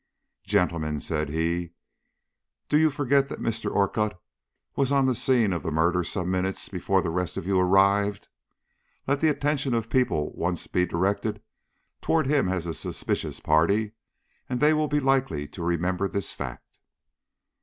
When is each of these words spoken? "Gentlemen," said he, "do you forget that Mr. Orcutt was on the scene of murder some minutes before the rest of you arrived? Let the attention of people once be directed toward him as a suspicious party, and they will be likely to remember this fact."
"Gentlemen," 0.47 0.99
said 0.99 1.29
he, 1.29 1.73
"do 2.69 2.75
you 2.79 2.89
forget 2.89 3.29
that 3.29 3.39
Mr. 3.39 3.69
Orcutt 3.69 4.19
was 4.75 4.91
on 4.91 5.05
the 5.05 5.13
scene 5.13 5.53
of 5.53 5.63
murder 5.63 6.03
some 6.03 6.31
minutes 6.31 6.69
before 6.69 7.03
the 7.03 7.11
rest 7.11 7.37
of 7.37 7.45
you 7.45 7.59
arrived? 7.59 8.27
Let 9.05 9.19
the 9.21 9.29
attention 9.29 9.75
of 9.75 9.91
people 9.91 10.31
once 10.33 10.65
be 10.65 10.87
directed 10.87 11.39
toward 12.01 12.25
him 12.25 12.49
as 12.49 12.65
a 12.65 12.73
suspicious 12.73 13.39
party, 13.39 13.91
and 14.49 14.59
they 14.59 14.73
will 14.73 14.87
be 14.87 14.99
likely 14.99 15.47
to 15.49 15.61
remember 15.63 16.07
this 16.07 16.33
fact." 16.33 16.79